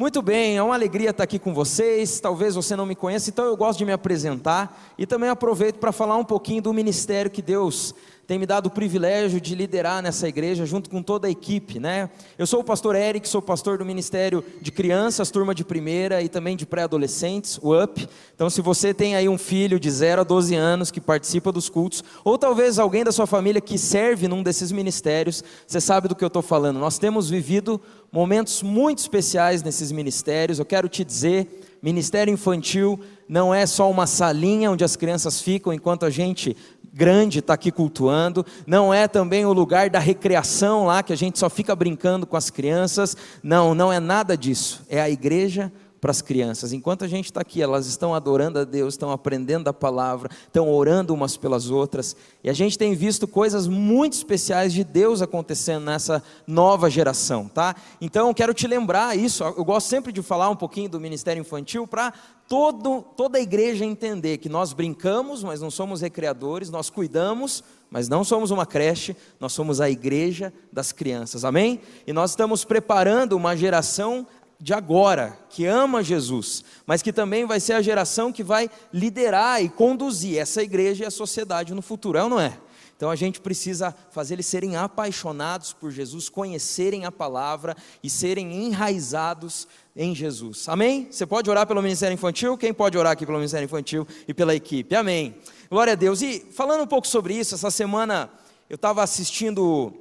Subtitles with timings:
[0.00, 2.20] Muito bem, é uma alegria estar aqui com vocês.
[2.20, 5.90] Talvez você não me conheça, então eu gosto de me apresentar e também aproveito para
[5.90, 7.92] falar um pouquinho do ministério que Deus
[8.28, 12.10] tem me dado o privilégio de liderar nessa igreja junto com toda a equipe, né?
[12.36, 16.28] Eu sou o pastor Eric, sou pastor do Ministério de Crianças, turma de primeira e
[16.28, 18.06] também de pré-adolescentes, o UP.
[18.34, 21.70] Então, se você tem aí um filho de 0 a 12 anos que participa dos
[21.70, 26.14] cultos, ou talvez alguém da sua família que serve num desses ministérios, você sabe do
[26.14, 26.78] que eu estou falando.
[26.78, 27.80] Nós temos vivido
[28.12, 30.58] momentos muito especiais nesses ministérios.
[30.58, 31.48] Eu quero te dizer,
[31.82, 36.56] ministério infantil não é só uma salinha onde as crianças ficam enquanto a gente
[36.98, 41.38] grande está aqui cultuando, não é também o lugar da recreação lá, que a gente
[41.38, 46.10] só fica brincando com as crianças, não, não é nada disso, é a igreja para
[46.10, 46.72] as crianças.
[46.72, 50.72] Enquanto a gente está aqui, elas estão adorando a Deus, estão aprendendo a palavra, estão
[50.72, 52.16] orando umas pelas outras.
[52.42, 57.74] E a gente tem visto coisas muito especiais de Deus acontecendo nessa nova geração, tá?
[58.00, 59.44] Então, quero te lembrar isso.
[59.44, 62.12] Eu gosto sempre de falar um pouquinho do ministério infantil para
[62.48, 68.08] todo, toda a igreja entender que nós brincamos, mas não somos recreadores, nós cuidamos, mas
[68.08, 71.80] não somos uma creche, nós somos a igreja das crianças, amém?
[72.06, 74.26] E nós estamos preparando uma geração
[74.60, 79.62] de agora, que ama Jesus, mas que também vai ser a geração que vai liderar
[79.62, 82.58] e conduzir essa igreja e a sociedade no futuro, é ou não é?
[82.98, 88.52] Então a gente precisa fazer eles serem apaixonados por Jesus, conhecerem a palavra e serem
[88.66, 90.68] enraizados em Jesus.
[90.68, 91.06] Amém?
[91.08, 92.58] Você pode orar pelo Ministério Infantil?
[92.58, 94.96] Quem pode orar aqui pelo Ministério Infantil e pela equipe?
[94.96, 95.36] Amém.
[95.70, 96.22] Glória a Deus.
[96.22, 98.28] E falando um pouco sobre isso, essa semana
[98.68, 99.92] eu estava assistindo o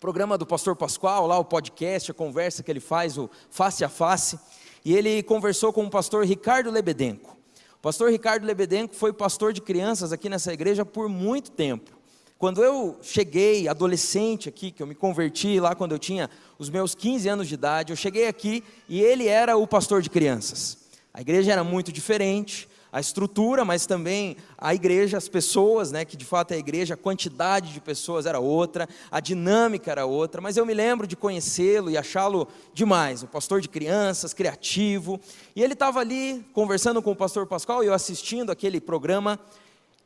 [0.00, 3.88] programa do pastor Pascoal, lá o podcast, a conversa que ele faz, o Face a
[3.88, 4.40] Face,
[4.84, 7.36] e ele conversou com o pastor Ricardo Lebedenco.
[7.74, 12.02] O pastor Ricardo Lebedenco foi pastor de crianças aqui nessa igreja por muito tempo.
[12.44, 16.28] Quando eu cheguei, adolescente aqui, que eu me converti lá quando eu tinha
[16.58, 20.10] os meus 15 anos de idade, eu cheguei aqui e ele era o pastor de
[20.10, 20.76] crianças.
[21.14, 26.18] A igreja era muito diferente, a estrutura, mas também a igreja, as pessoas, né, que
[26.18, 30.42] de fato é a igreja, a quantidade de pessoas era outra, a dinâmica era outra,
[30.42, 35.18] mas eu me lembro de conhecê-lo e achá-lo demais, o pastor de crianças, criativo,
[35.56, 39.40] e ele estava ali conversando com o pastor Pascoal e eu assistindo aquele programa,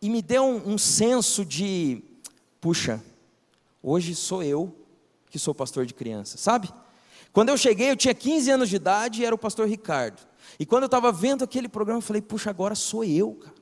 [0.00, 2.04] e me deu um, um senso de
[2.60, 3.02] puxa,
[3.82, 4.74] hoje sou eu
[5.30, 6.70] que sou pastor de crianças, sabe?
[7.32, 10.20] Quando eu cheguei, eu tinha 15 anos de idade e era o pastor Ricardo.
[10.58, 13.54] E quando eu estava vendo aquele programa, eu falei, puxa, agora sou eu, cara.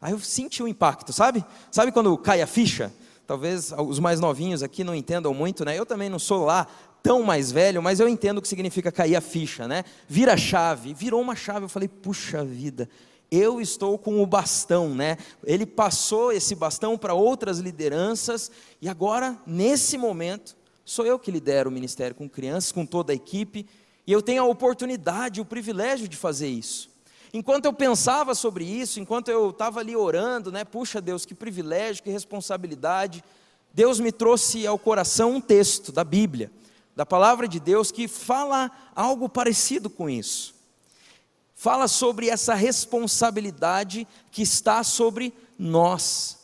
[0.00, 1.44] Aí eu senti o impacto, sabe?
[1.70, 2.92] Sabe quando cai a ficha?
[3.26, 5.76] Talvez os mais novinhos aqui não entendam muito, né?
[5.76, 6.66] Eu também não sou lá
[7.02, 9.84] tão mais velho, mas eu entendo o que significa cair a ficha, né?
[10.08, 11.64] Vira a chave, virou uma chave.
[11.64, 12.88] Eu falei, puxa vida,
[13.30, 15.16] eu estou com o bastão, né?
[15.44, 18.50] Ele passou esse bastão para outras lideranças
[18.80, 23.16] e agora, nesse momento, sou eu que lidero o ministério com crianças, com toda a
[23.16, 23.66] equipe,
[24.06, 26.88] e eu tenho a oportunidade, o privilégio de fazer isso.
[27.34, 30.64] Enquanto eu pensava sobre isso, enquanto eu estava ali orando, né?
[30.64, 33.22] Puxa Deus, que privilégio, que responsabilidade.
[33.74, 36.50] Deus me trouxe ao coração um texto da Bíblia,
[36.94, 40.55] da palavra de Deus, que fala algo parecido com isso
[41.56, 46.36] fala sobre essa responsabilidade que está sobre nós,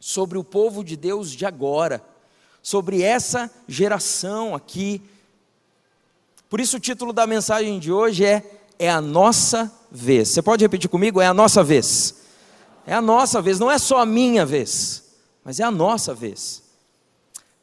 [0.00, 2.02] sobre o povo de Deus de agora,
[2.60, 5.00] sobre essa geração aqui.
[6.50, 8.44] Por isso o título da mensagem de hoje é
[8.80, 10.28] É a nossa vez.
[10.28, 11.20] Você pode repetir comigo?
[11.20, 12.16] É a nossa vez.
[12.86, 15.04] É a nossa vez, não é só a minha vez,
[15.44, 16.62] mas é a nossa vez.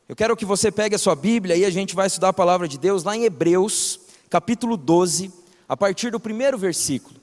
[0.07, 2.67] Eu quero que você pegue a sua Bíblia e a gente vai estudar a palavra
[2.67, 3.99] de Deus lá em Hebreus,
[4.29, 7.19] capítulo 12 a partir do primeiro versículo.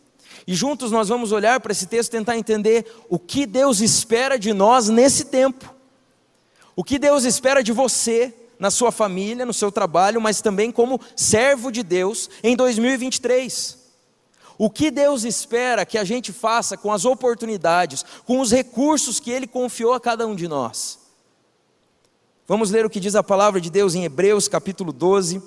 [0.47, 4.39] E juntos nós vamos olhar para esse texto e tentar entender o que Deus espera
[4.39, 5.73] de nós nesse tempo.
[6.75, 11.01] O que Deus espera de você, na sua família, no seu trabalho, mas também como
[11.17, 13.79] servo de Deus em 2023.
[14.59, 19.31] O que Deus espera que a gente faça com as oportunidades, com os recursos que
[19.31, 20.99] Ele confiou a cada um de nós.
[22.47, 25.43] Vamos ler o que diz a palavra de Deus em Hebreus capítulo 12,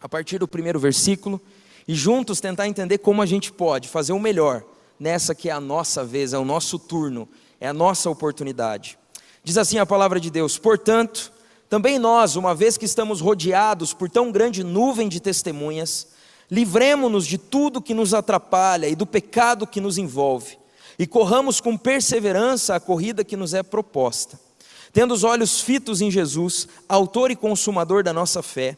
[0.00, 1.40] a partir do primeiro versículo
[1.88, 4.62] e juntos tentar entender como a gente pode fazer o melhor
[5.00, 7.26] nessa que é a nossa vez, é o nosso turno,
[7.58, 8.98] é a nossa oportunidade.
[9.42, 11.32] Diz assim a palavra de Deus: portanto,
[11.68, 16.08] também nós, uma vez que estamos rodeados por tão grande nuvem de testemunhas,
[16.50, 20.58] livremo-nos de tudo que nos atrapalha e do pecado que nos envolve,
[20.98, 24.38] e corramos com perseverança a corrida que nos é proposta.
[24.92, 28.76] Tendo os olhos fitos em Jesus, autor e consumador da nossa fé,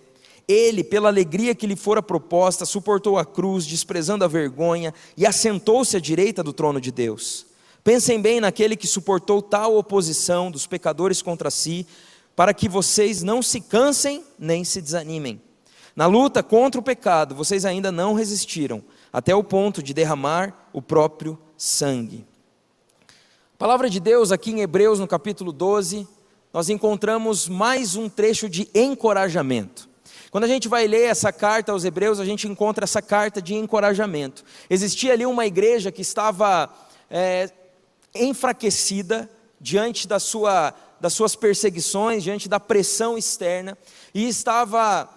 [0.51, 5.97] ele, pela alegria que lhe fora proposta, suportou a cruz, desprezando a vergonha, e assentou-se
[5.97, 7.47] à direita do trono de Deus.
[7.85, 11.87] Pensem bem naquele que suportou tal oposição dos pecadores contra si,
[12.35, 15.41] para que vocês não se cansem nem se desanimem.
[15.95, 18.83] Na luta contra o pecado, vocês ainda não resistiram,
[19.13, 22.25] até o ponto de derramar o próprio sangue.
[23.09, 26.09] A palavra de Deus aqui em Hebreus, no capítulo 12,
[26.53, 29.90] nós encontramos mais um trecho de encorajamento.
[30.31, 33.55] Quando a gente vai ler essa carta aos Hebreus, a gente encontra essa carta de
[33.55, 34.45] encorajamento.
[34.69, 36.73] Existia ali uma igreja que estava
[37.11, 37.51] é,
[38.15, 39.29] enfraquecida
[39.61, 43.77] diante da sua, das suas perseguições, diante da pressão externa,
[44.15, 45.09] e estava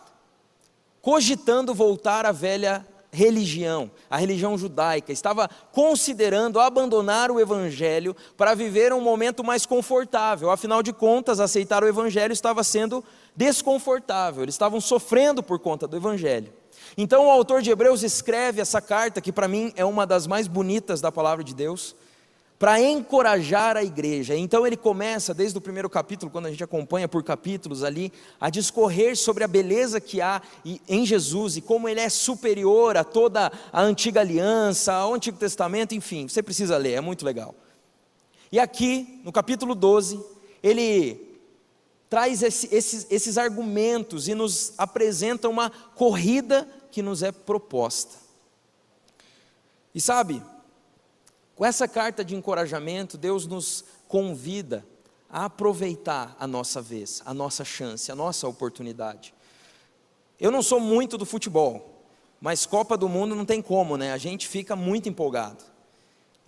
[0.99, 8.91] cogitando voltar à velha religião, a religião judaica, estava considerando abandonar o evangelho para viver
[8.91, 10.49] um momento mais confortável.
[10.49, 13.03] Afinal de contas, aceitar o evangelho estava sendo
[13.35, 16.53] desconfortável, eles estavam sofrendo por conta do evangelho.
[16.97, 20.47] Então o autor de Hebreus escreve essa carta, que para mim é uma das mais
[20.47, 21.95] bonitas da palavra de Deus,
[22.59, 24.37] para encorajar a igreja.
[24.37, 28.49] Então ele começa, desde o primeiro capítulo, quando a gente acompanha por capítulos ali, a
[28.49, 30.41] discorrer sobre a beleza que há
[30.87, 35.93] em Jesus e como ele é superior a toda a antiga aliança, ao Antigo Testamento,
[35.93, 37.53] enfim, você precisa ler, é muito legal.
[38.51, 40.23] E aqui, no capítulo 12,
[40.61, 41.32] ele
[42.13, 48.17] traz esse, esses, esses argumentos e nos apresenta uma corrida que nos é proposta.
[49.95, 50.39] E sabe,
[51.55, 54.85] com essa carta de encorajamento, Deus nos convida
[55.27, 59.33] a aproveitar a nossa vez, a nossa chance, a nossa oportunidade.
[60.39, 62.05] Eu não sou muito do futebol,
[62.39, 64.13] mas Copa do Mundo não tem como, né?
[64.13, 65.63] A gente fica muito empolgado.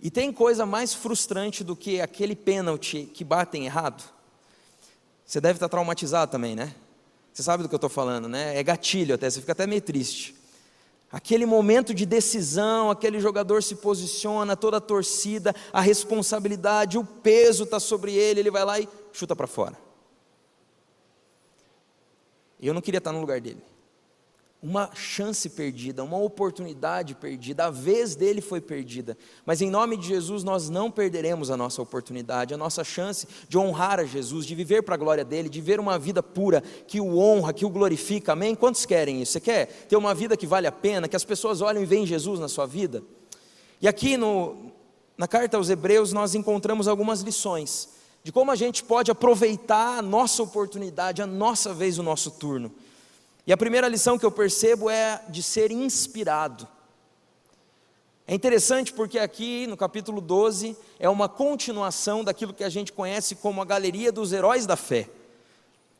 [0.00, 4.14] E tem coisa mais frustrante do que aquele pênalti que batem errado?
[5.26, 6.74] Você deve estar traumatizado também, né?
[7.32, 8.56] Você sabe do que eu estou falando, né?
[8.56, 10.34] É gatilho até, você fica até meio triste.
[11.10, 17.64] Aquele momento de decisão, aquele jogador se posiciona, toda a torcida, a responsabilidade, o peso
[17.64, 19.76] está sobre ele, ele vai lá e chuta para fora.
[22.60, 23.62] Eu não queria estar no lugar dele
[24.66, 29.16] uma chance perdida, uma oportunidade perdida, a vez dele foi perdida.
[29.44, 33.56] Mas em nome de Jesus nós não perderemos a nossa oportunidade, a nossa chance de
[33.56, 37.00] honrar a Jesus, de viver para a glória dele, de ver uma vida pura que
[37.00, 38.32] o honra, que o glorifica.
[38.32, 38.56] Amém?
[38.56, 39.32] Quantos querem isso?
[39.34, 42.04] Você quer ter uma vida que vale a pena, que as pessoas olham e veem
[42.04, 43.04] Jesus na sua vida?
[43.80, 44.72] E aqui no,
[45.16, 47.90] na carta aos Hebreus nós encontramos algumas lições
[48.24, 52.72] de como a gente pode aproveitar a nossa oportunidade, a nossa vez, o nosso turno.
[53.46, 56.66] E a primeira lição que eu percebo é de ser inspirado.
[58.26, 63.36] É interessante porque aqui no capítulo 12 é uma continuação daquilo que a gente conhece
[63.36, 65.08] como a galeria dos heróis da fé.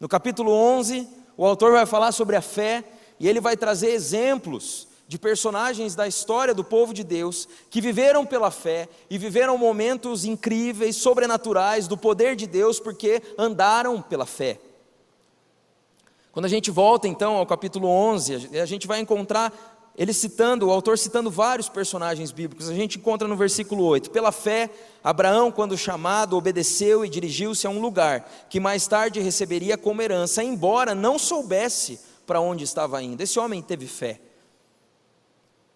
[0.00, 1.06] No capítulo 11,
[1.36, 2.82] o autor vai falar sobre a fé
[3.20, 8.26] e ele vai trazer exemplos de personagens da história do povo de Deus que viveram
[8.26, 14.58] pela fé e viveram momentos incríveis, sobrenaturais do poder de Deus porque andaram pela fé.
[16.36, 20.70] Quando a gente volta então ao capítulo 11, a gente vai encontrar ele citando, o
[20.70, 22.68] autor citando vários personagens bíblicos.
[22.68, 24.68] A gente encontra no versículo 8: Pela fé,
[25.02, 30.44] Abraão, quando chamado, obedeceu e dirigiu-se a um lugar que mais tarde receberia como herança,
[30.44, 33.22] embora não soubesse para onde estava indo.
[33.22, 34.20] Esse homem teve fé.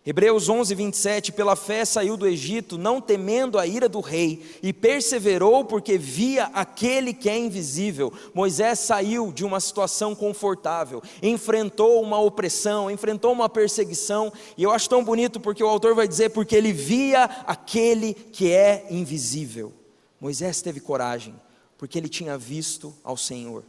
[0.05, 4.73] Hebreus 11, 27, pela fé saiu do Egito, não temendo a ira do rei, e
[4.73, 8.11] perseverou porque via aquele que é invisível.
[8.33, 14.89] Moisés saiu de uma situação confortável, enfrentou uma opressão, enfrentou uma perseguição, e eu acho
[14.89, 19.71] tão bonito porque o autor vai dizer, porque ele via aquele que é invisível.
[20.19, 21.35] Moisés teve coragem,
[21.77, 23.65] porque ele tinha visto ao Senhor.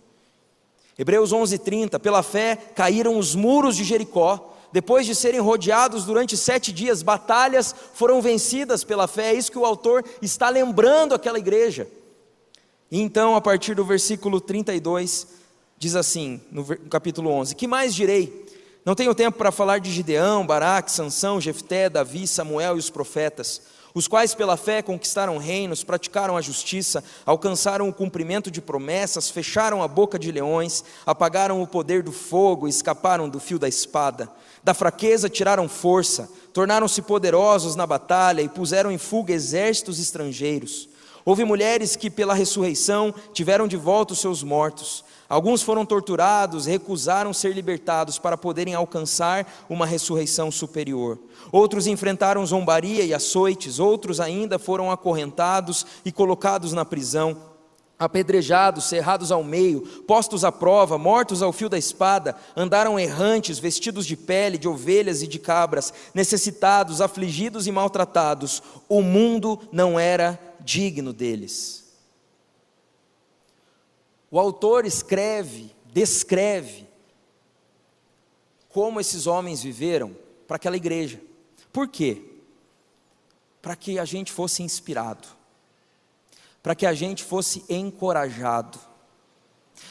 [0.98, 6.38] Hebreus 11, 30, pela fé caíram os muros de Jericó, depois de serem rodeados durante
[6.38, 11.40] sete dias, batalhas foram vencidas pela fé, é isso que o autor está lembrando aquela
[11.40, 11.88] igreja.
[12.90, 15.28] E então, a partir do versículo 32,
[15.78, 18.46] diz assim, no capítulo 11: Que mais direi?
[18.84, 23.62] Não tenho tempo para falar de Gideão, Baraque, Sansão, Jefté, Davi, Samuel e os profetas
[23.94, 29.84] os quais pela fé conquistaram reinos, praticaram a justiça, alcançaram o cumprimento de promessas, fecharam
[29.84, 34.30] a boca de leões, apagaram o poder do fogo, escaparam do fio da espada.
[34.64, 40.88] Da fraqueza tiraram força, tornaram-se poderosos na batalha e puseram em fuga exércitos estrangeiros.
[41.24, 45.04] Houve mulheres que, pela ressurreição, tiveram de volta os seus mortos.
[45.30, 51.18] Alguns foram torturados, recusaram ser libertados para poderem alcançar uma ressurreição superior.
[51.52, 57.38] Outros enfrentaram zombaria e açoites, outros ainda foram acorrentados e colocados na prisão,
[58.02, 64.08] apedrejados, cerrados ao meio, postos à prova, mortos ao fio da espada, andaram errantes, vestidos
[64.08, 68.64] de pele de ovelhas e de cabras, necessitados, afligidos e maltratados.
[68.90, 71.94] O mundo não era digno deles.
[74.32, 76.88] O autor escreve, descreve
[78.70, 80.16] como esses homens viveram
[80.48, 81.22] para aquela igreja.
[81.72, 82.24] Por quê?
[83.62, 85.28] Para que a gente fosse inspirado,
[86.62, 88.80] para que a gente fosse encorajado,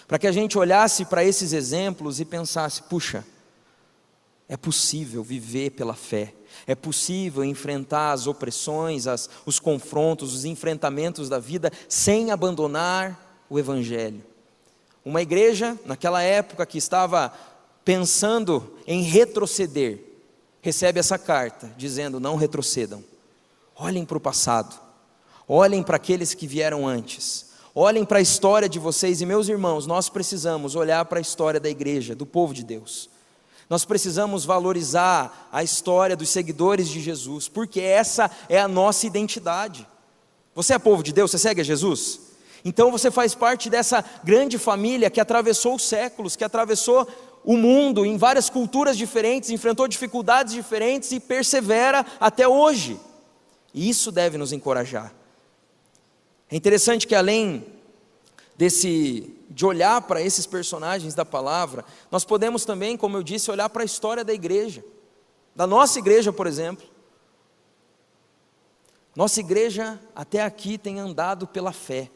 [0.07, 3.25] para que a gente olhasse para esses exemplos e pensasse: puxa,
[4.49, 6.35] é possível viver pela fé,
[6.67, 13.59] é possível enfrentar as opressões, as, os confrontos, os enfrentamentos da vida sem abandonar o
[13.59, 14.23] Evangelho.
[15.05, 17.33] Uma igreja, naquela época, que estava
[17.85, 19.99] pensando em retroceder,
[20.61, 23.03] recebe essa carta dizendo: não retrocedam,
[23.75, 24.90] olhem para o passado,
[25.53, 29.85] olhem para aqueles que vieram antes, olhem para a história de vocês e meus irmãos,
[29.85, 33.11] nós precisamos olhar para a história da igreja, do povo de Deus.
[33.69, 39.85] Nós precisamos valorizar a história dos seguidores de Jesus, porque essa é a nossa identidade.
[40.55, 42.21] Você é povo de Deus, você segue a Jesus?
[42.65, 47.09] Então você faz parte dessa grande família que atravessou os séculos, que atravessou
[47.45, 53.01] o mundo em várias culturas diferentes, enfrentou dificuldades diferentes e persevera até hoje.
[53.75, 55.20] E isso deve nos encorajar.
[56.51, 57.65] É interessante que além
[58.57, 63.69] desse de olhar para esses personagens da palavra, nós podemos também, como eu disse, olhar
[63.69, 64.85] para a história da igreja,
[65.55, 66.87] da nossa igreja, por exemplo.
[69.15, 72.11] Nossa igreja até aqui tem andado pela fé.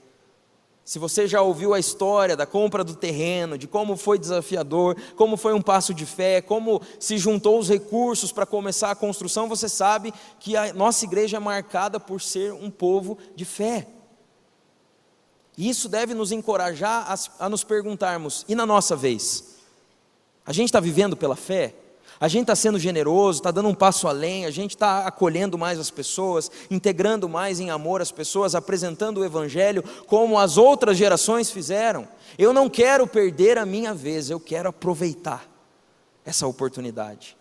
[0.84, 5.36] Se você já ouviu a história da compra do terreno, de como foi desafiador, como
[5.36, 9.68] foi um passo de fé, como se juntou os recursos para começar a construção, você
[9.68, 13.88] sabe que a nossa igreja é marcada por ser um povo de fé.
[15.56, 19.54] E isso deve nos encorajar a, a nos perguntarmos: e na nossa vez?
[20.46, 21.74] A gente está vivendo pela fé?
[22.20, 25.78] A gente está sendo generoso, está dando um passo além, a gente está acolhendo mais
[25.78, 31.50] as pessoas, integrando mais em amor as pessoas, apresentando o Evangelho como as outras gerações
[31.50, 32.06] fizeram.
[32.38, 35.44] Eu não quero perder a minha vez, eu quero aproveitar
[36.24, 37.36] essa oportunidade.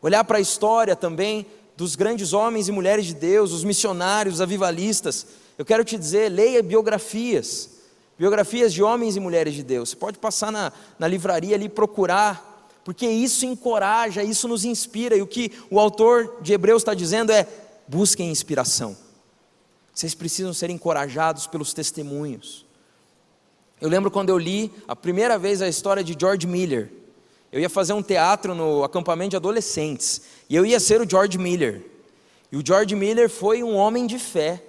[0.00, 4.40] Olhar para a história também dos grandes homens e mulheres de Deus, os missionários, os
[4.40, 5.26] avivalistas.
[5.60, 7.68] Eu quero te dizer, leia biografias,
[8.18, 9.90] biografias de homens e mulheres de Deus.
[9.90, 12.48] Você pode passar na, na livraria ali procurar
[12.82, 17.30] porque isso encoraja, isso nos inspira, e o que o autor de Hebreus está dizendo
[17.30, 17.46] é:
[17.86, 18.96] busquem inspiração.
[19.92, 22.64] Vocês precisam ser encorajados pelos testemunhos.
[23.82, 26.90] Eu lembro quando eu li a primeira vez a história de George Miller.
[27.52, 31.36] Eu ia fazer um teatro no acampamento de adolescentes, e eu ia ser o George
[31.36, 31.84] Miller.
[32.50, 34.64] E o George Miller foi um homem de fé.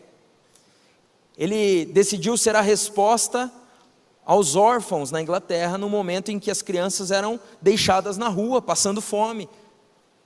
[1.41, 3.51] Ele decidiu ser a resposta
[4.23, 9.01] aos órfãos na Inglaterra no momento em que as crianças eram deixadas na rua, passando
[9.01, 9.49] fome,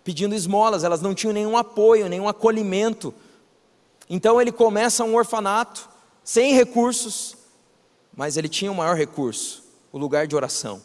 [0.03, 3.13] pedindo esmolas, elas não tinham nenhum apoio, nenhum acolhimento.
[4.09, 5.87] Então ele começa um orfanato,
[6.21, 7.37] sem recursos,
[8.13, 10.81] mas ele tinha o maior recurso, o lugar de oração.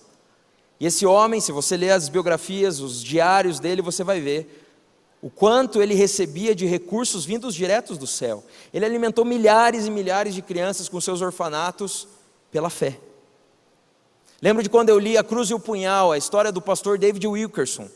[0.78, 4.69] E esse homem, se você ler as biografias, os diários dele, você vai ver
[5.22, 8.42] o quanto ele recebia de recursos vindos diretos do céu.
[8.72, 12.08] Ele alimentou milhares e milhares de crianças com seus orfanatos
[12.50, 12.98] pela fé.
[14.40, 17.26] Lembro de quando eu li A Cruz e o Punhal, a história do pastor David
[17.26, 17.88] Wilkerson.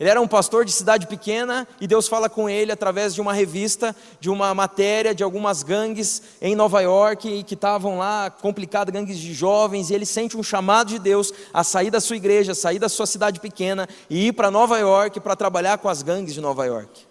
[0.00, 3.34] Ele era um pastor de cidade pequena e Deus fala com ele através de uma
[3.34, 9.18] revista, de uma matéria de algumas gangues em Nova York que estavam lá, complicadas, gangues
[9.18, 12.78] de jovens, e ele sente um chamado de Deus a sair da sua igreja, sair
[12.78, 16.40] da sua cidade pequena e ir para Nova York para trabalhar com as gangues de
[16.40, 17.02] Nova York.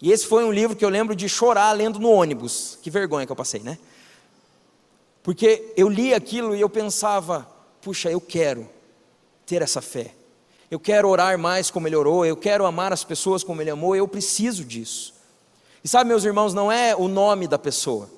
[0.00, 2.78] E esse foi um livro que eu lembro de chorar lendo no ônibus.
[2.80, 3.76] Que vergonha que eu passei, né?
[5.22, 7.46] Porque eu li aquilo e eu pensava,
[7.82, 8.66] puxa, eu quero
[9.44, 10.14] ter essa fé.
[10.70, 13.96] Eu quero orar mais como ele orou, eu quero amar as pessoas como ele amou,
[13.96, 15.14] eu preciso disso.
[15.82, 18.08] E sabe, meus irmãos, não é o nome da pessoa,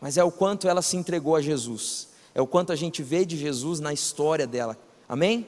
[0.00, 3.24] mas é o quanto ela se entregou a Jesus, é o quanto a gente vê
[3.24, 4.76] de Jesus na história dela,
[5.08, 5.46] amém?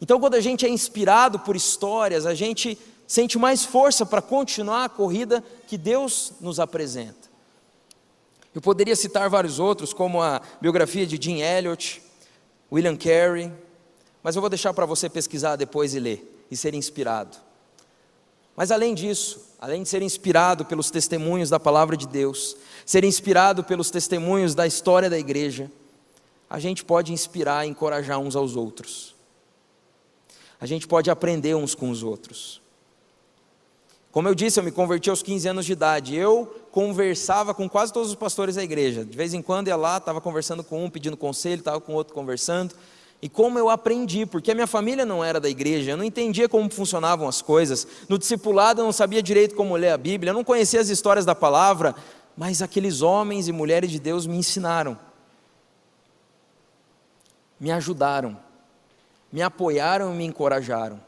[0.00, 4.84] Então, quando a gente é inspirado por histórias, a gente sente mais força para continuar
[4.84, 7.28] a corrida que Deus nos apresenta.
[8.54, 12.02] Eu poderia citar vários outros, como a biografia de Jim Elliot,
[12.72, 13.52] William Carey,
[14.22, 17.36] mas eu vou deixar para você pesquisar depois e ler e ser inspirado.
[18.56, 23.62] Mas além disso, além de ser inspirado pelos testemunhos da palavra de Deus, ser inspirado
[23.62, 25.70] pelos testemunhos da história da igreja,
[26.50, 29.14] a gente pode inspirar e encorajar uns aos outros.
[30.60, 32.60] A gente pode aprender uns com os outros.
[34.10, 36.16] Como eu disse, eu me converti aos 15 anos de idade.
[36.16, 39.04] Eu conversava com quase todos os pastores da igreja.
[39.04, 42.14] De vez em quando ia lá, estava conversando com um, pedindo conselho, estava com outro
[42.14, 42.74] conversando.
[43.20, 46.48] E como eu aprendi, porque a minha família não era da igreja, eu não entendia
[46.48, 47.86] como funcionavam as coisas.
[48.08, 51.24] No discipulado eu não sabia direito como ler a Bíblia, eu não conhecia as histórias
[51.24, 51.94] da palavra,
[52.36, 54.96] mas aqueles homens e mulheres de Deus me ensinaram,
[57.58, 58.38] me ajudaram.
[59.32, 61.00] me apoiaram e me encorajaram.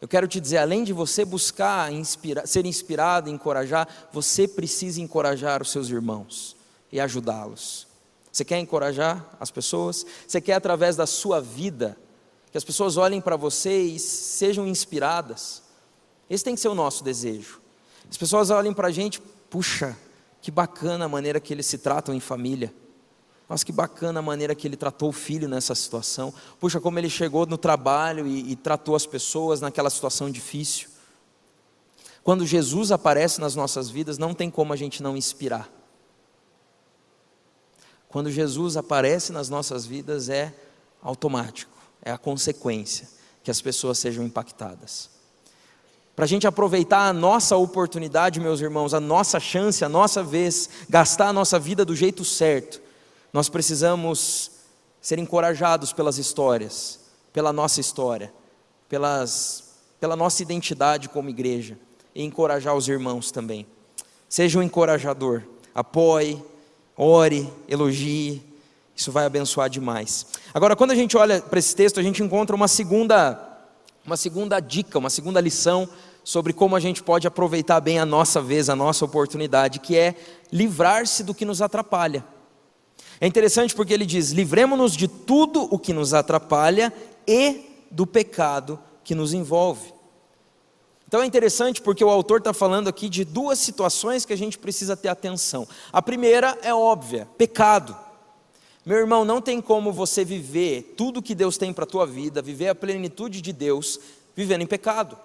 [0.00, 5.00] Eu quero te dizer, além de você buscar inspira, ser inspirado e encorajar, você precisa
[5.00, 6.56] encorajar os seus irmãos
[6.90, 7.89] e ajudá-los.
[8.32, 10.06] Você quer encorajar as pessoas?
[10.26, 11.96] Você quer, através da sua vida,
[12.50, 15.62] que as pessoas olhem para você e sejam inspiradas?
[16.28, 17.60] Esse tem que ser o nosso desejo.
[18.08, 19.96] As pessoas olhem para a gente, puxa,
[20.40, 22.72] que bacana a maneira que eles se tratam em família.
[23.48, 26.32] Nossa, que bacana a maneira que ele tratou o filho nessa situação.
[26.60, 30.88] Puxa, como ele chegou no trabalho e, e tratou as pessoas naquela situação difícil.
[32.22, 35.68] Quando Jesus aparece nas nossas vidas, não tem como a gente não inspirar.
[38.10, 40.52] Quando Jesus aparece nas nossas vidas, é
[41.00, 43.08] automático, é a consequência
[43.42, 45.08] que as pessoas sejam impactadas.
[46.16, 50.68] Para a gente aproveitar a nossa oportunidade, meus irmãos, a nossa chance, a nossa vez,
[50.88, 52.82] gastar a nossa vida do jeito certo,
[53.32, 54.50] nós precisamos
[55.00, 56.98] ser encorajados pelas histórias,
[57.32, 58.34] pela nossa história,
[58.88, 61.78] pelas, pela nossa identidade como igreja,
[62.12, 63.64] e encorajar os irmãos também.
[64.28, 66.42] Seja um encorajador, apoie,
[67.00, 68.42] ore, elogie,
[68.94, 70.26] isso vai abençoar demais.
[70.52, 73.40] Agora, quando a gente olha para esse texto, a gente encontra uma segunda,
[74.04, 75.88] uma segunda dica, uma segunda lição
[76.22, 80.14] sobre como a gente pode aproveitar bem a nossa vez, a nossa oportunidade, que é
[80.52, 82.22] livrar-se do que nos atrapalha.
[83.18, 86.92] É interessante porque ele diz: livremos-nos de tudo o que nos atrapalha
[87.26, 89.94] e do pecado que nos envolve.
[91.10, 94.56] Então é interessante porque o autor está falando aqui de duas situações que a gente
[94.56, 95.66] precisa ter atenção.
[95.92, 97.96] A primeira é óbvia: pecado.
[98.86, 102.40] Meu irmão, não tem como você viver tudo que Deus tem para a tua vida,
[102.40, 103.98] viver a plenitude de Deus,
[104.36, 105.18] vivendo em pecado.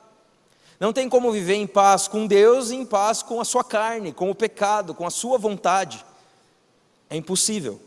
[0.80, 4.12] Não tem como viver em paz com Deus e em paz com a sua carne,
[4.12, 6.04] com o pecado, com a sua vontade.
[7.12, 7.80] É impossível.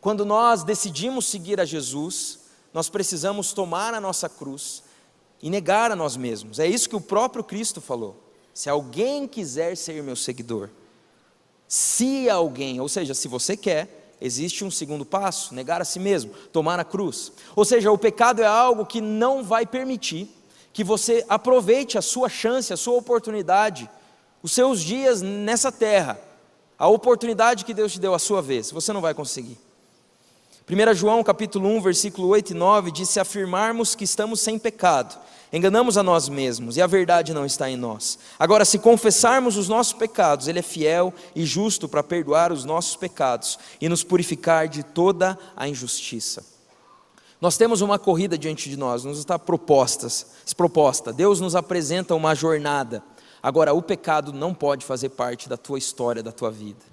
[0.00, 2.38] Quando nós decidimos seguir a Jesus,
[2.72, 4.88] nós precisamos tomar a nossa cruz
[5.42, 6.58] e negar a nós mesmos.
[6.58, 8.16] É isso que o próprio Cristo falou.
[8.52, 10.68] Se alguém quiser ser meu seguidor,
[11.66, 16.32] se alguém, ou seja, se você quer, existe um segundo passo, negar a si mesmo,
[16.52, 17.32] tomar a cruz.
[17.56, 20.28] Ou seja, o pecado é algo que não vai permitir
[20.72, 23.88] que você aproveite a sua chance, a sua oportunidade,
[24.42, 26.20] os seus dias nessa terra,
[26.78, 29.58] a oportunidade que Deus te deu a sua vez, você não vai conseguir.
[30.70, 35.18] 1 João capítulo 1, versículo 8 e 9 diz: Se afirmarmos que estamos sem pecado,
[35.52, 38.20] enganamos a nós mesmos e a verdade não está em nós.
[38.38, 42.94] Agora, se confessarmos os nossos pecados, Ele é fiel e justo para perdoar os nossos
[42.94, 46.44] pecados e nos purificar de toda a injustiça.
[47.40, 50.24] Nós temos uma corrida diante de nós, nos está propostas,
[50.56, 51.12] proposta.
[51.12, 53.02] Deus nos apresenta uma jornada.
[53.42, 56.89] Agora, o pecado não pode fazer parte da tua história, da tua vida.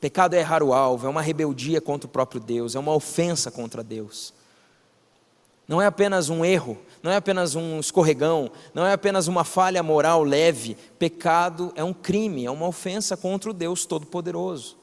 [0.00, 3.50] Pecado é errar o alvo, é uma rebeldia contra o próprio Deus, é uma ofensa
[3.50, 4.32] contra Deus.
[5.66, 9.82] Não é apenas um erro, não é apenas um escorregão, não é apenas uma falha
[9.82, 10.76] moral leve.
[10.98, 14.78] Pecado é um crime, é uma ofensa contra o Deus Todo-Poderoso.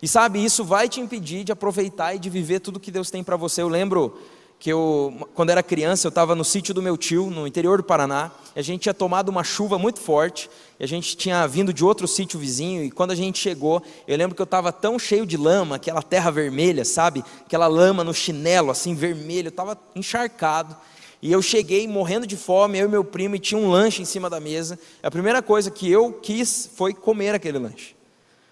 [0.00, 3.24] E sabe, isso vai te impedir de aproveitar e de viver tudo que Deus tem
[3.24, 3.62] para você.
[3.62, 4.18] Eu lembro
[4.62, 7.82] que eu, quando era criança, eu estava no sítio do meu tio, no interior do
[7.82, 10.48] Paraná, e a gente tinha tomado uma chuva muito forte,
[10.78, 14.16] e a gente tinha vindo de outro sítio vizinho, e quando a gente chegou, eu
[14.16, 17.24] lembro que eu estava tão cheio de lama, aquela terra vermelha, sabe?
[17.44, 20.76] Aquela lama no chinelo, assim, vermelho, eu estava encharcado.
[21.20, 24.04] E eu cheguei morrendo de fome, eu e meu primo, e tinha um lanche em
[24.04, 24.78] cima da mesa.
[25.02, 27.96] A primeira coisa que eu quis foi comer aquele lanche.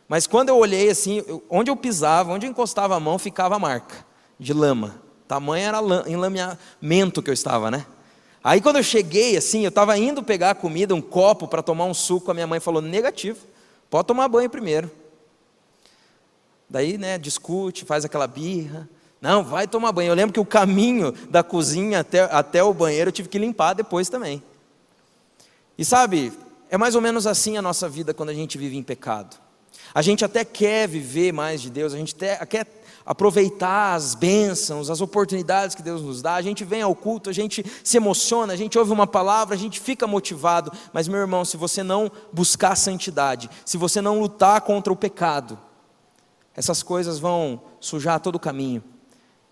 [0.09, 3.61] Mas quando eu olhei assim, onde eu pisava, onde eu encostava a mão, ficava a
[3.61, 4.05] marca
[4.41, 5.09] de lama.
[5.31, 5.79] Tamanho era
[6.11, 7.87] enlameamento que eu estava, né?
[8.43, 11.85] Aí quando eu cheguei, assim, eu estava indo pegar a comida, um copo para tomar
[11.85, 13.39] um suco, a minha mãe falou, negativo,
[13.89, 14.91] pode tomar banho primeiro.
[16.69, 18.89] Daí, né, discute, faz aquela birra.
[19.21, 20.11] Não, vai tomar banho.
[20.11, 23.75] Eu lembro que o caminho da cozinha até, até o banheiro eu tive que limpar
[23.75, 24.43] depois também.
[25.79, 26.33] E sabe,
[26.69, 29.37] é mais ou menos assim a nossa vida quando a gente vive em pecado.
[29.95, 32.67] A gente até quer viver mais de Deus, a gente até, quer
[33.05, 36.35] aproveitar as bênçãos, as oportunidades que Deus nos dá.
[36.35, 39.59] A gente vem ao culto, a gente se emociona, a gente ouve uma palavra, a
[39.59, 40.73] gente fica motivado.
[40.93, 44.97] Mas, meu irmão, se você não buscar a santidade, se você não lutar contra o
[44.97, 45.59] pecado,
[46.55, 48.83] essas coisas vão sujar todo o caminho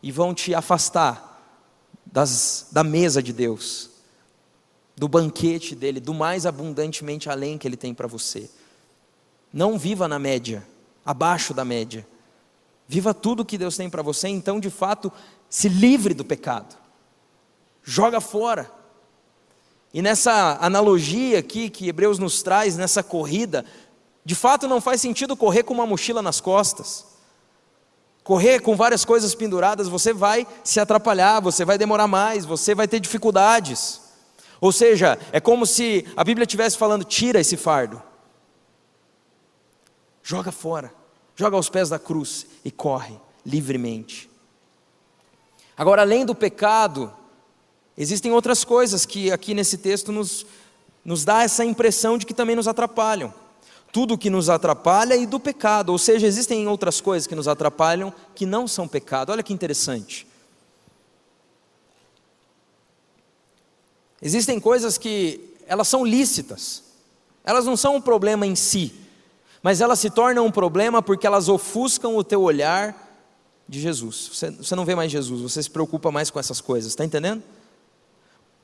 [0.02, 1.28] e vão te afastar
[2.04, 3.90] das, da mesa de Deus,
[4.96, 8.50] do banquete dele, do mais abundantemente além que ele tem para você.
[9.52, 10.66] Não viva na média,
[11.04, 12.06] abaixo da média.
[12.88, 15.12] Viva tudo que Deus tem para você, então de fato
[15.50, 16.74] se livre do pecado.
[17.82, 18.72] Joga fora.
[19.92, 23.64] E nessa analogia aqui que Hebreus nos traz, nessa corrida,
[24.24, 27.06] de fato não faz sentido correr com uma mochila nas costas.
[28.24, 32.88] Correr com várias coisas penduradas, você vai se atrapalhar, você vai demorar mais, você vai
[32.88, 34.00] ter dificuldades.
[34.60, 38.02] Ou seja, é como se a Bíblia estivesse falando: tira esse fardo,
[40.22, 40.92] joga fora,
[41.38, 43.14] joga aos pés da cruz e corre
[43.46, 44.28] livremente.
[45.76, 47.12] Agora, além do pecado,
[47.96, 50.44] existem outras coisas que aqui nesse texto nos,
[51.04, 53.32] nos dá essa impressão de que também nos atrapalham.
[53.92, 58.12] Tudo que nos atrapalha e do pecado, ou seja, existem outras coisas que nos atrapalham
[58.34, 59.30] que não são pecado.
[59.30, 60.26] Olha que interessante.
[64.20, 66.82] Existem coisas que elas são lícitas,
[67.44, 68.92] elas não são um problema em si,
[69.62, 72.94] mas elas se tornam um problema porque elas ofuscam o teu olhar
[73.68, 74.30] de Jesus.
[74.32, 77.42] Você, você não vê mais Jesus, você se preocupa mais com essas coisas, está entendendo?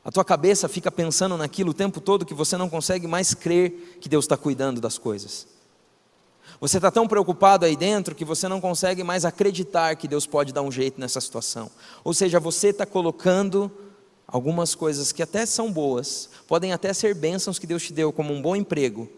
[0.04, 3.98] A tua cabeça fica pensando naquilo o tempo todo que você não consegue mais crer
[4.00, 5.46] que Deus está cuidando das coisas.
[6.60, 10.52] Você está tão preocupado aí dentro que você não consegue mais acreditar que Deus pode
[10.52, 11.70] dar um jeito nessa situação.
[12.04, 13.72] Ou seja, você está colocando
[14.26, 18.32] algumas coisas que até são boas, podem até ser bênçãos que Deus te deu, como
[18.32, 19.10] um bom emprego,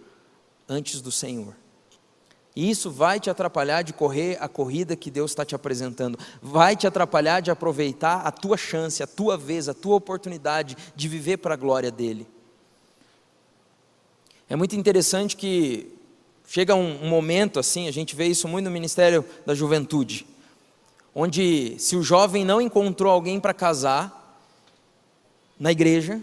[0.69, 1.55] antes do Senhor.
[2.57, 6.19] E isso vai te atrapalhar de correr a corrida que Deus está te apresentando.
[6.41, 11.07] Vai te atrapalhar de aproveitar a tua chance, a tua vez, a tua oportunidade de
[11.07, 12.27] viver para a glória dEle.
[14.49, 15.93] É muito interessante que
[16.49, 20.27] chega um, um momento assim, a gente vê isso muito no Ministério da Juventude,
[21.15, 24.41] onde se o jovem não encontrou alguém para casar
[25.61, 26.23] na igreja,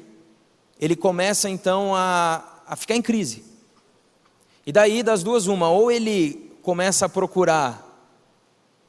[0.79, 3.52] ele começa então a, a ficar em crise
[4.65, 7.85] e daí, das duas, uma, ou ele começa a procurar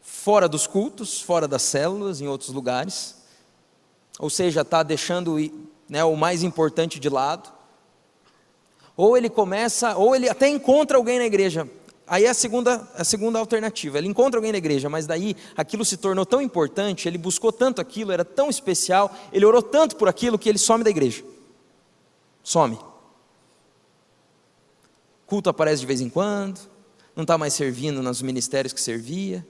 [0.00, 3.16] fora dos cultos, fora das células, em outros lugares,
[4.18, 5.36] ou seja, está deixando
[5.88, 7.52] né, o mais importante de lado,
[8.96, 11.68] ou ele começa, ou ele até encontra alguém na igreja.
[12.06, 13.98] Aí é a segunda, a segunda alternativa.
[13.98, 17.80] Ele encontra alguém na igreja, mas daí aquilo se tornou tão importante, ele buscou tanto
[17.80, 21.24] aquilo, era tão especial, ele orou tanto por aquilo que ele some da igreja.
[22.44, 22.78] Some
[25.34, 26.60] culto aparece de vez em quando,
[27.16, 29.44] não está mais servindo nos ministérios que servia.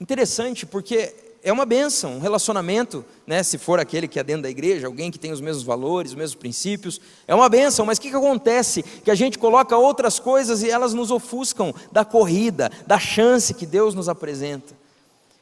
[0.00, 4.48] Interessante, porque é uma benção, um relacionamento, né, se for aquele que é dentro da
[4.48, 8.00] igreja, alguém que tem os mesmos valores, os mesmos princípios, é uma benção, mas o
[8.00, 8.82] que, que acontece?
[8.82, 13.66] Que a gente coloca outras coisas e elas nos ofuscam da corrida, da chance que
[13.66, 14.72] Deus nos apresenta.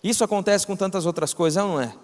[0.03, 1.95] Isso acontece com tantas outras coisas, não é?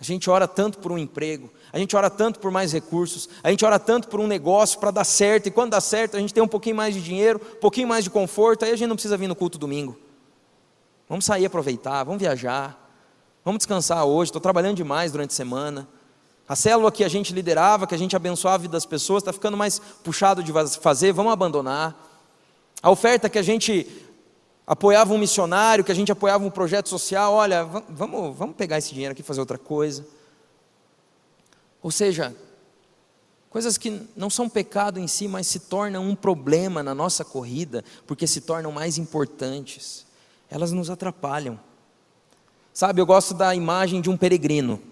[0.00, 3.50] A gente ora tanto por um emprego, a gente ora tanto por mais recursos, a
[3.50, 6.32] gente ora tanto por um negócio para dar certo, e quando dá certo a gente
[6.32, 8.94] tem um pouquinho mais de dinheiro, um pouquinho mais de conforto, aí a gente não
[8.94, 9.98] precisa vir no culto domingo.
[11.08, 12.78] Vamos sair aproveitar, vamos viajar,
[13.44, 15.88] vamos descansar hoje, estou trabalhando demais durante a semana.
[16.48, 19.32] A célula que a gente liderava, que a gente abençoava a vida das pessoas, está
[19.32, 21.94] ficando mais puxado de fazer, vamos abandonar.
[22.80, 23.86] A oferta que a gente
[24.68, 28.92] apoiava um missionário, que a gente apoiava um projeto social, olha, vamos, vamos pegar esse
[28.92, 30.06] dinheiro aqui e fazer outra coisa.
[31.82, 32.36] Ou seja,
[33.48, 37.82] coisas que não são pecado em si, mas se tornam um problema na nossa corrida,
[38.06, 40.06] porque se tornam mais importantes.
[40.50, 41.58] Elas nos atrapalham.
[42.74, 44.82] Sabe, eu gosto da imagem de um peregrino.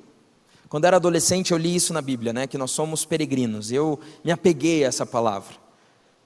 [0.71, 3.71] Quando era adolescente eu li isso na Bíblia, né, que nós somos peregrinos.
[3.71, 5.55] Eu me apeguei a essa palavra.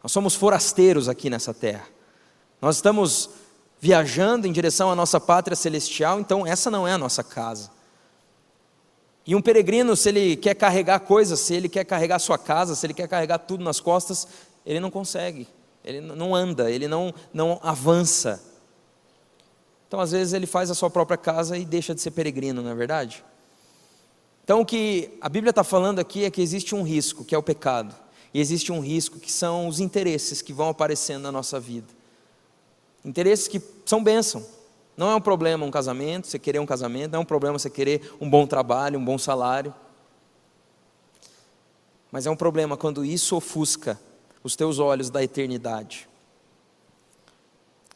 [0.05, 1.87] Nós somos forasteiros aqui nessa terra.
[2.61, 3.31] Nós estamos
[3.81, 7.70] viajando em direção à nossa pátria celestial, então essa não é a nossa casa.
[9.27, 12.85] E um peregrino, se ele quer carregar coisas, se ele quer carregar sua casa, se
[12.85, 14.29] ele quer carregar tudo nas costas,
[14.66, 15.49] ele não consegue,
[15.85, 18.42] ele não anda, ele não, não avança.
[19.88, 22.70] Então, às vezes, ele faz a sua própria casa e deixa de ser peregrino, não
[22.70, 23.25] é verdade?
[24.44, 27.38] Então, o que a Bíblia está falando aqui é que existe um risco, que é
[27.38, 27.94] o pecado,
[28.33, 32.00] e existe um risco, que são os interesses que vão aparecendo na nossa vida.
[33.05, 34.45] Interesses que são bênção.
[34.97, 37.71] Não é um problema um casamento, você querer um casamento, não é um problema você
[37.71, 39.75] querer um bom trabalho, um bom salário.
[42.13, 43.99] Mas é um problema quando isso ofusca
[44.43, 46.09] os teus olhos da eternidade.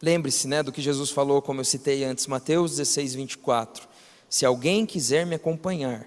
[0.01, 3.89] Lembre-se né, do que Jesus falou, como eu citei antes, Mateus 16, 24.
[4.29, 6.07] Se alguém quiser me acompanhar,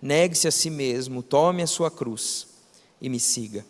[0.00, 2.48] negue-se a si mesmo, tome a sua cruz
[3.00, 3.64] e me siga.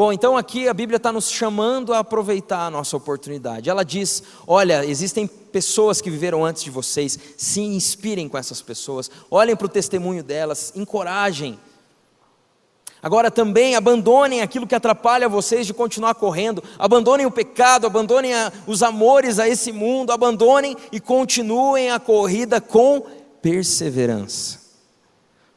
[0.00, 3.68] Bom, então aqui a Bíblia está nos chamando a aproveitar a nossa oportunidade.
[3.68, 9.10] Ela diz: olha, existem pessoas que viveram antes de vocês, se inspirem com essas pessoas,
[9.30, 11.60] olhem para o testemunho delas, encorajem.
[13.02, 18.50] Agora também abandonem aquilo que atrapalha vocês de continuar correndo, abandonem o pecado, abandonem a,
[18.66, 23.02] os amores a esse mundo, abandonem e continuem a corrida com
[23.42, 24.60] perseverança,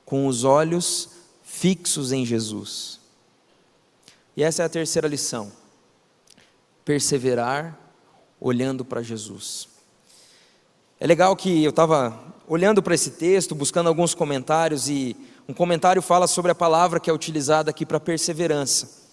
[0.06, 1.12] com os olhos
[1.44, 3.03] fixos em Jesus.
[4.36, 5.52] E essa é a terceira lição:
[6.84, 7.78] perseverar
[8.40, 9.68] olhando para Jesus.
[11.00, 12.18] É legal que eu estava
[12.48, 15.16] olhando para esse texto, buscando alguns comentários, e
[15.48, 19.04] um comentário fala sobre a palavra que é utilizada aqui para perseverança.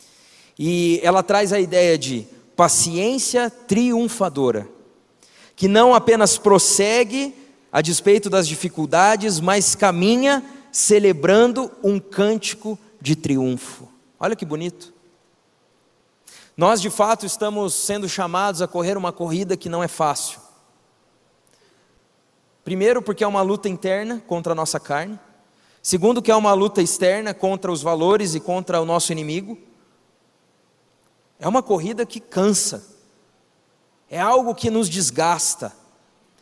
[0.58, 4.68] E ela traz a ideia de paciência triunfadora,
[5.56, 7.34] que não apenas prossegue
[7.72, 13.88] a despeito das dificuldades, mas caminha celebrando um cântico de triunfo.
[14.18, 14.92] Olha que bonito.
[16.60, 20.38] Nós de fato estamos sendo chamados a correr uma corrida que não é fácil.
[22.62, 25.18] Primeiro, porque é uma luta interna contra a nossa carne.
[25.82, 29.56] Segundo, que é uma luta externa contra os valores e contra o nosso inimigo.
[31.38, 32.86] É uma corrida que cansa.
[34.10, 35.74] É algo que nos desgasta.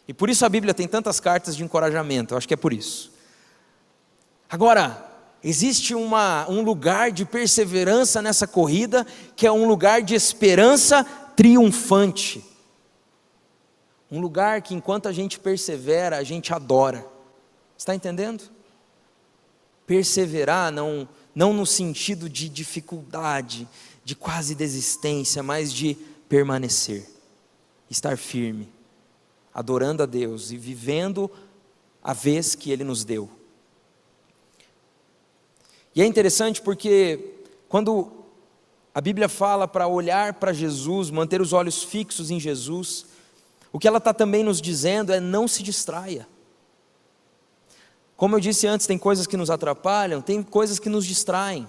[0.08, 2.34] E por isso a Bíblia tem tantas cartas de encorajamento.
[2.34, 3.12] Eu acho que é por isso.
[4.50, 5.07] Agora,
[5.42, 11.04] existe uma, um lugar de perseverança nessa corrida, que é um lugar de esperança
[11.36, 12.44] triunfante.
[14.10, 17.06] Um lugar que enquanto a gente persevera, a gente adora.
[17.76, 18.44] Está entendendo?
[19.86, 23.68] Perseverar não, não no sentido de dificuldade,
[24.04, 25.96] de quase desistência, mas de
[26.28, 27.08] permanecer,
[27.90, 28.68] estar firme,
[29.54, 31.30] adorando a Deus e vivendo
[32.02, 33.37] a vez que Ele nos deu.
[35.98, 37.18] E é interessante porque
[37.68, 38.08] quando
[38.94, 43.04] a Bíblia fala para olhar para Jesus, manter os olhos fixos em Jesus,
[43.72, 46.24] o que ela está também nos dizendo é não se distraia.
[48.16, 51.66] Como eu disse antes, tem coisas que nos atrapalham, tem coisas que nos distraem.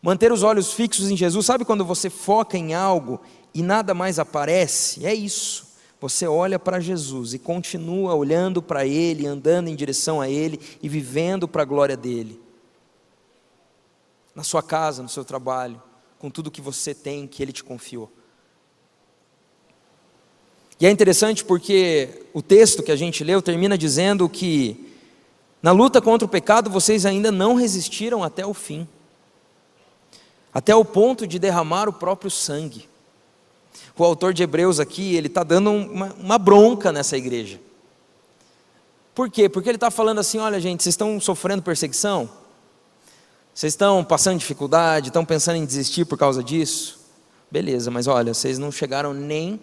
[0.00, 3.20] Manter os olhos fixos em Jesus, sabe quando você foca em algo
[3.52, 5.04] e nada mais aparece?
[5.04, 5.66] É isso.
[6.00, 10.88] Você olha para Jesus e continua olhando para Ele, andando em direção a Ele e
[10.88, 12.40] vivendo para a glória dEle.
[14.34, 15.82] Na sua casa, no seu trabalho,
[16.18, 18.10] com tudo que você tem que Ele te confiou.
[20.80, 24.92] E é interessante porque o texto que a gente leu termina dizendo que
[25.62, 28.88] na luta contra o pecado vocês ainda não resistiram até o fim,
[30.52, 32.88] até o ponto de derramar o próprio sangue.
[33.96, 37.60] O autor de Hebreus aqui, ele está dando uma, uma bronca nessa igreja.
[39.14, 39.48] Por quê?
[39.48, 42.28] Porque ele está falando assim: olha, gente, vocês estão sofrendo perseguição?
[43.54, 45.08] Vocês estão passando dificuldade?
[45.08, 47.00] Estão pensando em desistir por causa disso?
[47.50, 49.60] Beleza, mas olha, vocês não chegaram nem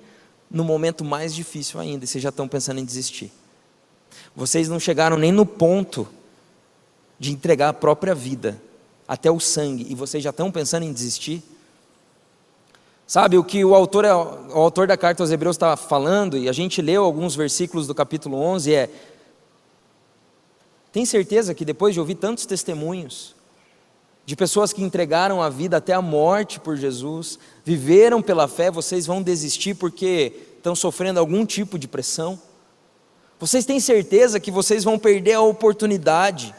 [0.49, 3.32] no momento mais difícil ainda, e vocês já estão pensando em desistir.
[4.36, 6.08] Vocês não chegaram nem no ponto
[7.17, 8.62] de entregar a própria vida,
[9.08, 11.43] até o sangue, e vocês já estão pensando em desistir?
[13.08, 16.54] Sabe o que o autor, o autor da carta aos Hebreus está falando, e a
[16.54, 18.89] gente leu alguns versículos do capítulo 11, é:
[20.91, 23.36] tem certeza que depois de ouvir tantos testemunhos,
[24.30, 29.08] de pessoas que entregaram a vida até a morte por Jesus, viveram pela fé, vocês
[29.08, 32.39] vão desistir porque estão sofrendo algum tipo de pressão?
[33.39, 36.54] Vocês têm certeza que vocês vão perder a oportunidade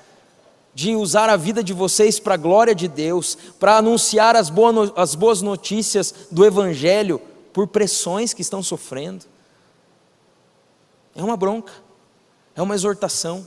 [0.74, 4.92] de usar a vida de vocês para a glória de Deus, para anunciar as boas,
[4.96, 9.26] as boas notícias do Evangelho por pressões que estão sofrendo?
[11.14, 11.72] É uma bronca,
[12.56, 13.46] é uma exortação.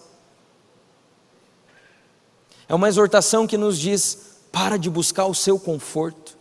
[2.67, 4.17] É uma exortação que nos diz:
[4.51, 6.37] para de buscar o seu conforto,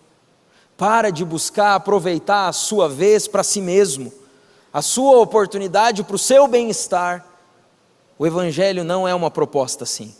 [0.77, 4.13] para de buscar aproveitar a sua vez para si mesmo,
[4.73, 7.27] a sua oportunidade para o seu bem-estar.
[8.19, 10.15] O Evangelho não é uma proposta assim.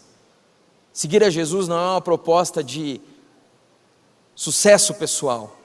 [0.93, 3.01] Seguir a Jesus não é uma proposta de
[4.35, 5.57] sucesso pessoal.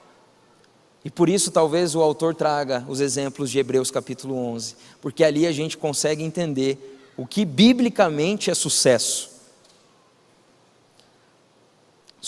[1.04, 5.46] E por isso talvez o autor traga os exemplos de Hebreus capítulo 11, porque ali
[5.46, 9.37] a gente consegue entender o que biblicamente é sucesso.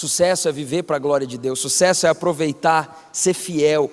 [0.00, 3.90] Sucesso é viver para a glória de Deus, sucesso é aproveitar, ser fiel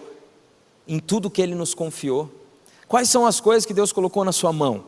[0.88, 2.32] em tudo que Ele nos confiou.
[2.88, 4.86] Quais são as coisas que Deus colocou na sua mão?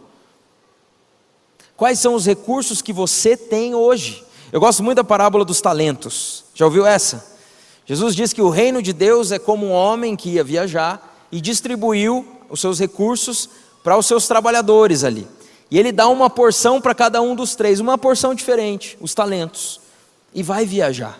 [1.75, 4.23] Quais são os recursos que você tem hoje?
[4.49, 6.45] Eu gosto muito da parábola dos talentos.
[6.55, 7.35] Já ouviu essa?
[7.85, 11.41] Jesus diz que o reino de Deus é como um homem que ia viajar e
[11.41, 13.49] distribuiu os seus recursos
[13.83, 15.27] para os seus trabalhadores ali.
[15.69, 19.81] E ele dá uma porção para cada um dos três, uma porção diferente, os talentos
[20.33, 21.19] e vai viajar.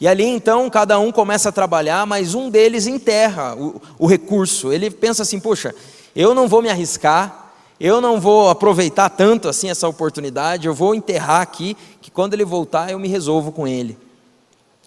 [0.00, 4.72] E ali então cada um começa a trabalhar, mas um deles enterra o, o recurso.
[4.72, 5.74] Ele pensa assim: poxa,
[6.14, 10.94] eu não vou me arriscar, eu não vou aproveitar tanto assim essa oportunidade, eu vou
[10.94, 13.96] enterrar aqui, que quando ele voltar eu me resolvo com ele.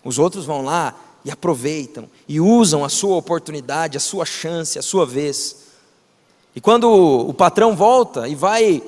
[0.03, 0.93] Os outros vão lá
[1.25, 5.57] e aproveitam e usam a sua oportunidade, a sua chance, a sua vez.
[6.55, 8.81] E quando o patrão volta e vai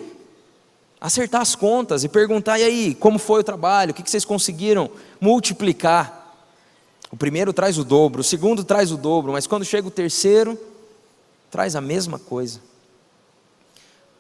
[1.00, 3.92] acertar as contas e perguntar: e aí, como foi o trabalho?
[3.92, 6.20] O que vocês conseguiram multiplicar?
[7.12, 10.58] O primeiro traz o dobro, o segundo traz o dobro, mas quando chega o terceiro,
[11.50, 12.62] traz a mesma coisa.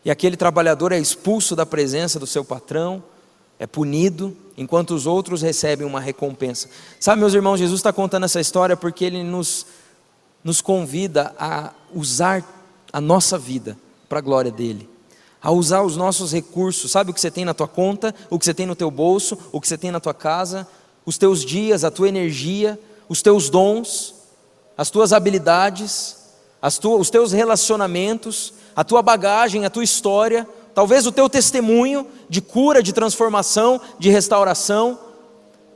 [0.03, 3.03] e aquele trabalhador é expulso da presença do seu patrão,
[3.59, 6.69] é punido, enquanto os outros recebem uma recompensa.
[6.99, 9.65] Sabe, meus irmãos, Jesus está contando essa história porque ele nos,
[10.43, 12.43] nos convida a usar
[12.91, 14.89] a nossa vida para a glória dele,
[15.41, 16.91] a usar os nossos recursos.
[16.91, 19.37] Sabe o que você tem na tua conta, o que você tem no teu bolso,
[19.51, 20.67] o que você tem na tua casa,
[21.05, 24.15] os teus dias, a tua energia, os teus dons,
[24.77, 26.17] as tuas habilidades,
[26.61, 32.07] as tu, os teus relacionamentos, a tua bagagem, a tua história, talvez o teu testemunho
[32.29, 34.99] de cura, de transformação, de restauração.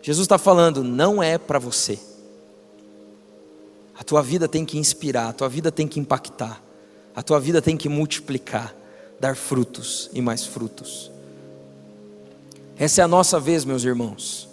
[0.02, 2.00] Jesus está falando, não é para você.
[3.98, 6.62] A tua vida tem que inspirar, a tua vida tem que impactar,
[7.16, 8.76] a tua vida tem que multiplicar,
[9.20, 11.12] dar frutos e mais frutos.
[12.78, 14.50] Essa é a nossa vez, meus irmãos.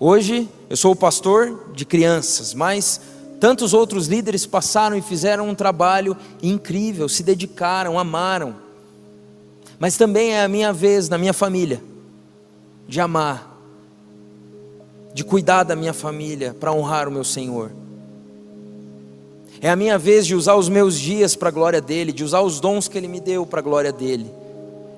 [0.00, 3.00] Hoje eu sou o pastor de crianças, mas
[3.40, 8.56] tantos outros líderes passaram e fizeram um trabalho incrível, se dedicaram, amaram.
[9.78, 11.82] Mas também é a minha vez na minha família
[12.88, 13.56] de amar,
[15.12, 17.70] de cuidar da minha família para honrar o meu Senhor.
[19.60, 22.42] É a minha vez de usar os meus dias para a glória dele, de usar
[22.42, 24.30] os dons que ele me deu para a glória dele.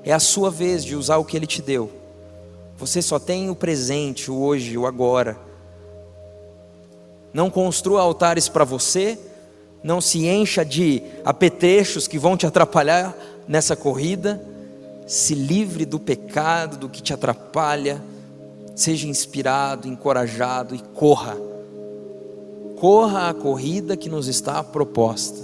[0.04, 1.90] É a sua vez de usar o que ele te deu.
[2.76, 5.38] Você só tem o presente, o hoje, o agora.
[7.32, 9.18] Não construa altares para você,
[9.82, 13.16] não se encha de apetrechos que vão te atrapalhar
[13.48, 14.42] nessa corrida.
[15.06, 18.02] Se livre do pecado, do que te atrapalha.
[18.74, 21.49] Seja inspirado, encorajado e corra.
[22.80, 25.38] Corra a corrida que nos está proposta.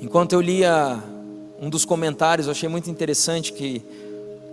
[0.00, 1.02] Enquanto eu lia
[1.60, 3.82] um dos comentários, eu achei muito interessante que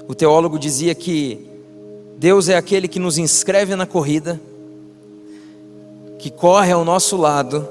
[0.07, 1.47] o teólogo dizia que
[2.17, 4.41] Deus é aquele que nos inscreve na corrida,
[6.17, 7.67] que corre ao nosso lado,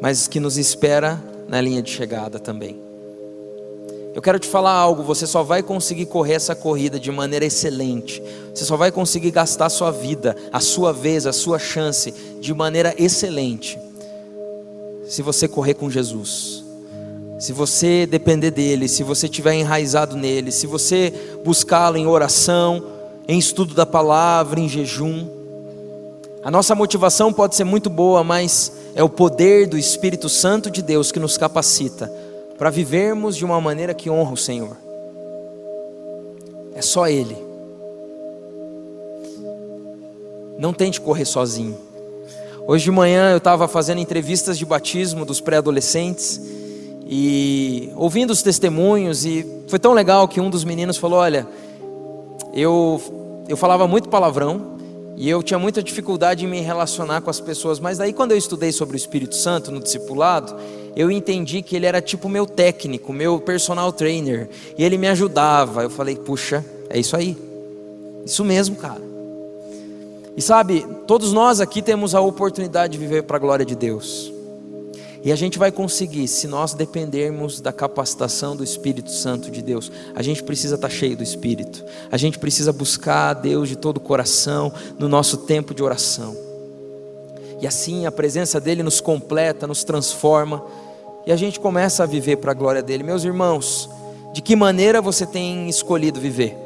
[0.00, 2.91] mas que nos espera na linha de chegada também.
[4.14, 8.22] Eu quero te falar algo, você só vai conseguir correr essa corrida de maneira excelente.
[8.54, 12.52] Você só vai conseguir gastar a sua vida, a sua vez, a sua chance de
[12.52, 13.78] maneira excelente.
[15.08, 16.62] Se você correr com Jesus
[17.42, 21.12] se você depender dele, se você estiver enraizado nele, se você
[21.44, 22.80] buscá-lo em oração,
[23.26, 25.26] em estudo da palavra, em jejum.
[26.44, 30.82] A nossa motivação pode ser muito boa, mas é o poder do Espírito Santo de
[30.82, 32.08] Deus que nos capacita
[32.62, 34.76] para vivermos de uma maneira que honra o Senhor.
[36.76, 37.36] É só Ele.
[40.56, 41.76] Não tente correr sozinho.
[42.64, 46.40] Hoje de manhã eu estava fazendo entrevistas de batismo dos pré-adolescentes
[47.04, 51.48] e ouvindo os testemunhos, e foi tão legal que um dos meninos falou: Olha,
[52.54, 53.02] eu,
[53.48, 54.76] eu falava muito palavrão,
[55.16, 58.38] e eu tinha muita dificuldade em me relacionar com as pessoas, mas daí quando eu
[58.38, 60.54] estudei sobre o Espírito Santo no discipulado,
[60.94, 65.82] eu entendi que ele era tipo meu técnico, meu personal trainer, e ele me ajudava.
[65.82, 67.36] Eu falei: Puxa, é isso aí,
[68.24, 69.02] isso mesmo, cara.
[70.36, 74.32] E sabe, todos nós aqui temos a oportunidade de viver para a glória de Deus.
[75.24, 79.92] E a gente vai conseguir se nós dependermos da capacitação do Espírito Santo de Deus.
[80.16, 81.84] A gente precisa estar cheio do Espírito.
[82.10, 86.51] A gente precisa buscar a Deus de todo o coração no nosso tempo de oração.
[87.62, 90.64] E assim a presença dele nos completa, nos transforma
[91.24, 93.04] e a gente começa a viver para a glória dele.
[93.04, 93.88] Meus irmãos,
[94.32, 96.56] de que maneira você tem escolhido viver?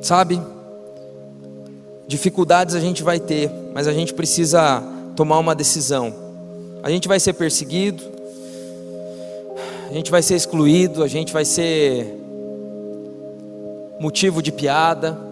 [0.00, 0.40] Sabe?
[2.08, 4.82] Dificuldades a gente vai ter, mas a gente precisa
[5.14, 6.14] tomar uma decisão.
[6.82, 8.02] A gente vai ser perseguido,
[9.90, 12.06] a gente vai ser excluído, a gente vai ser
[14.00, 15.31] motivo de piada,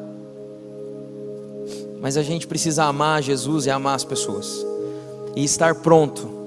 [2.01, 4.65] mas a gente precisa amar Jesus e amar as pessoas
[5.37, 6.41] e estar pronto.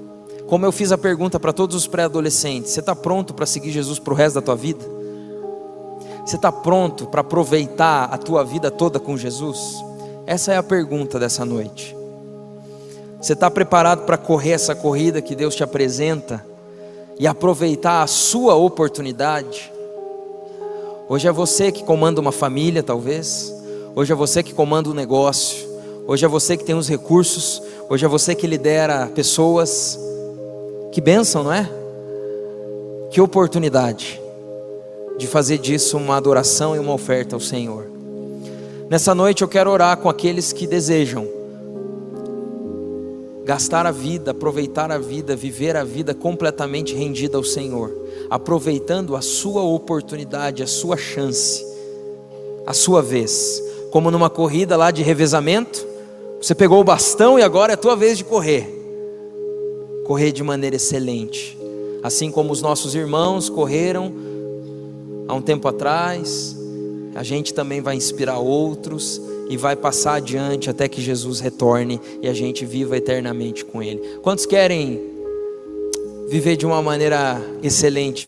[0.48, 3.98] Como eu fiz a pergunta para todos os pré-adolescentes: você está pronto para seguir Jesus
[3.98, 4.84] para o resto da tua vida?
[6.24, 9.84] Você está pronto para aproveitar a tua vida toda com Jesus?
[10.26, 11.94] Essa é a pergunta dessa noite.
[13.20, 16.44] Você está preparado para correr essa corrida que Deus te apresenta
[17.18, 19.70] e aproveitar a sua oportunidade?
[21.08, 23.52] Hoje é você que comanda uma família, talvez.
[23.96, 25.68] Hoje é você que comanda um negócio.
[26.04, 27.62] Hoje é você que tem os recursos.
[27.88, 29.96] Hoje é você que lidera pessoas.
[30.90, 31.70] Que bênção, não é?
[33.12, 34.20] Que oportunidade
[35.16, 37.86] de fazer disso uma adoração e uma oferta ao Senhor.
[38.90, 41.28] Nessa noite eu quero orar com aqueles que desejam
[43.44, 47.92] gastar a vida, aproveitar a vida, viver a vida completamente rendida ao Senhor,
[48.28, 51.64] aproveitando a sua oportunidade, a sua chance,
[52.66, 53.62] a sua vez,
[53.94, 55.86] como numa corrida lá de revezamento,
[56.42, 58.66] você pegou o bastão e agora é a tua vez de correr.
[60.04, 61.56] correr de maneira excelente,
[62.02, 64.12] assim como os nossos irmãos correram
[65.28, 66.56] há um tempo atrás,
[67.14, 72.26] a gente também vai inspirar outros e vai passar adiante até que Jesus retorne e
[72.26, 74.02] a gente viva eternamente com Ele.
[74.22, 75.00] Quantos querem
[76.28, 78.22] viver de uma maneira excelente?